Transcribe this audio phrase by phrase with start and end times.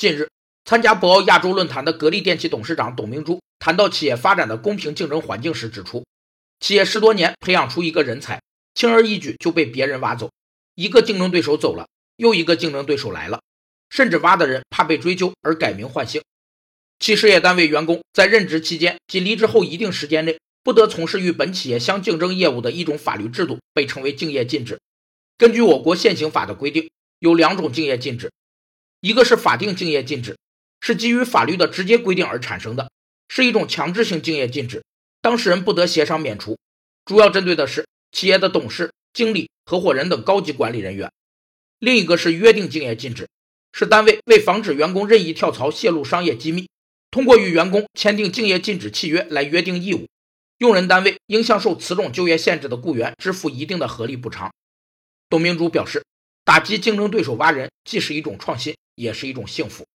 [0.00, 0.30] 近日，
[0.64, 6.06] 参加博鳌亚洲论坛的格力电器董事长董明珠谈到企业发展的公平竞争环境时指出，
[6.58, 8.40] 企业十多年培养出一个人才，
[8.74, 10.30] 轻而易举就被别人挖走，
[10.74, 11.86] 一个竞争对手走了，
[12.16, 13.42] 又一个竞争对手来了，
[13.90, 16.22] 甚至挖的人怕被追究而改名换姓。
[16.98, 24.80] 其事业单位员工在任职期间及离职后一定时间内，不得从事与本企业相竞争业务的一种法律制度，被称为竞业禁止。
[25.36, 26.88] 根据我国现行法的规定，
[27.18, 28.30] 有两种竞业禁止。
[29.00, 30.36] 一个是法定竞业禁止，
[30.80, 32.90] 是基于法律的直接规定而产生的，
[33.28, 34.84] 是一种强制性竞业禁止，
[35.22, 36.58] 当事人不得协商免除，
[37.06, 41.10] 主要针对的是企业的董事、经理、合伙人等高级管理人员。
[41.78, 43.26] 另一个是约定竞业禁止，
[43.72, 46.68] 是单位为防止员工任意跳槽、泄露商业机密，
[47.10, 50.06] 通过与员工签订竞业禁止契约来约定义务，
[50.58, 54.52] 用人单位应向受此种就业限制的雇员支付一定的合理补偿。
[55.30, 56.04] 董明珠表示，
[56.44, 58.76] 打击竞争对手挖人，既是一种创新。
[59.00, 59.90] 也是一种幸福。